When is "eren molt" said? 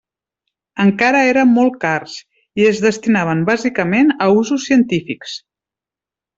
1.33-1.77